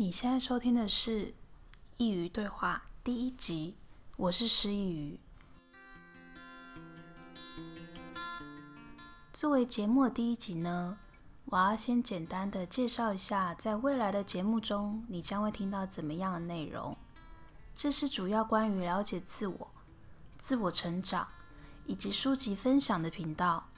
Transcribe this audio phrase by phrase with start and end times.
[0.00, 1.26] 你现在收听的是
[1.98, 3.76] 《佾萮对话》第一集，
[4.16, 5.18] 我是师佾萮。
[9.30, 10.96] 作为节目的第一集呢，
[11.44, 16.96] 我要先简单的介绍一下，在未来的节目中，你将会听到怎么样的内容。
[17.74, 19.70] 这是主要关于了解自我、
[20.38, 21.28] 自我成长
[21.84, 23.68] 以及书籍分享的频道。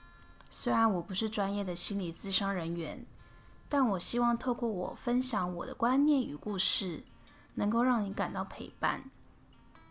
[0.52, 3.04] 虽然我不是专业的心理咨商人员。
[3.73, 7.02] 但我希望透过我分享我的观念与故事，
[7.55, 9.02] 能够让你感到陪伴，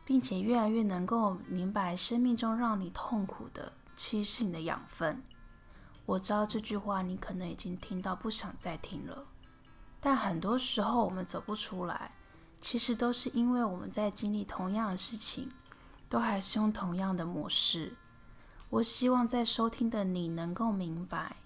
[0.05, 5.23] 并且越来越能够明白生命中让你痛苦的，其实是你的养分。
[6.05, 9.25] 我知道这句话你可能已经听到不想再听了，
[9.99, 12.11] 但很多时候我们走不出来，
[12.59, 15.51] 其实都是因为我们在经历同样的事情，
[16.07, 17.97] 都还是用同样的模式。
[18.69, 21.37] 我希望在收听的你能够明白。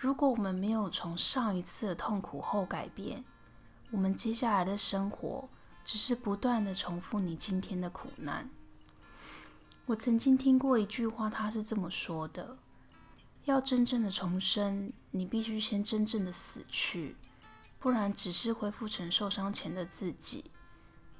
[0.00, 3.24] 如果我们没有从上一次的痛苦后改变，
[3.90, 5.48] 我们接下来的生活
[5.84, 8.48] 只是不断的重复你今天的苦难。
[9.86, 12.58] 我曾经听过一句话，他是这么说的：
[13.44, 17.16] 要真正的重生，你必须先真正的死去，
[17.80, 20.52] 不然只是恢复成受伤前的自己。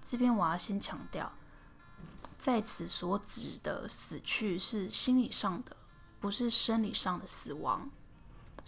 [0.01, 1.33] 这边我要先强调，
[2.39, 5.77] 在此所指的死去是心理上的，
[6.21, 7.91] 不是生理上的死亡。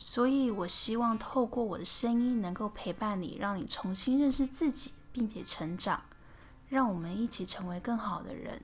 [0.02, 6.04] 所以，我希望透过我的声音，能够陪伴你，让你重新认识自己，并且成长，
[6.70, 8.62] 让我们一起成为更好的人。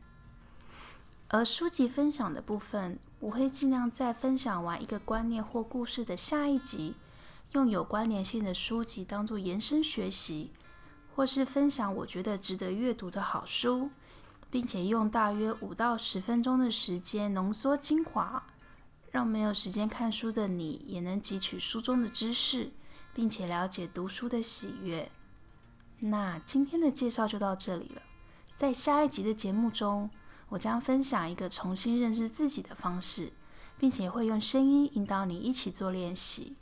[1.28, 6.95] 而书籍分享的部分，我会尽量在分享完一个观念或故事的下一集，
[7.53, 10.50] 用有关联性的书籍当做延伸学习，
[11.15, 13.91] 或是分享我觉得值得阅读的好书，
[14.50, 18.43] 并且用大约五到十分钟的时间浓缩精华。
[19.17, 22.70] 让没有时间看书的你也能汲取书中的知识，
[23.14, 25.11] 并且了解读书的喜悦。
[26.00, 28.03] 那今天的介绍就到这里了。
[28.55, 30.11] 在下一集的节目中，
[30.50, 33.32] 我将分享一个重新认识自己的方式，
[33.78, 36.59] 并且会用声音引导你一起做练习。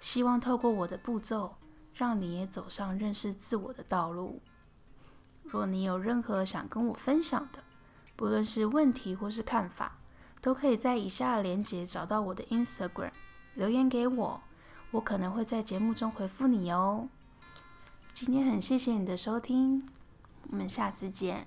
[0.00, 1.56] 希望透过我的步骤，
[1.92, 4.40] 让你也走上认识自我的道路。
[5.42, 7.62] 若你有任何想跟我分享的，
[8.16, 9.98] 不论是问题或是看法，
[10.40, 13.10] 都可以在以下的链接找到我的 Instagram，
[13.54, 14.40] 留言给我，
[14.92, 17.08] 我可能会在节目中回复你哦。
[18.12, 19.86] 今天很谢谢你的收听，
[20.50, 21.46] 我们下次见。